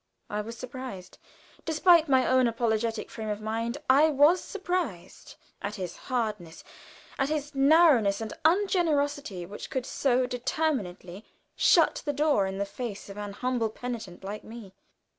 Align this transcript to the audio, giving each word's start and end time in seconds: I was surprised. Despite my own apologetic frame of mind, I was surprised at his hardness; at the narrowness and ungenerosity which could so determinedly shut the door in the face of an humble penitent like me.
I 0.31 0.41
was 0.41 0.57
surprised. 0.57 1.19
Despite 1.63 2.09
my 2.09 2.25
own 2.25 2.47
apologetic 2.47 3.11
frame 3.11 3.29
of 3.29 3.39
mind, 3.39 3.77
I 3.87 4.09
was 4.09 4.41
surprised 4.43 5.35
at 5.61 5.75
his 5.75 5.95
hardness; 5.95 6.63
at 7.19 7.29
the 7.29 7.51
narrowness 7.53 8.19
and 8.19 8.33
ungenerosity 8.43 9.45
which 9.45 9.69
could 9.69 9.85
so 9.85 10.25
determinedly 10.25 11.23
shut 11.55 12.01
the 12.03 12.13
door 12.13 12.47
in 12.47 12.57
the 12.57 12.65
face 12.65 13.09
of 13.09 13.17
an 13.19 13.31
humble 13.33 13.69
penitent 13.69 14.23
like 14.23 14.43
me. 14.43 14.73